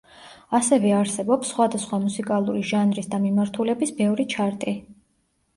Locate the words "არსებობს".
0.99-1.51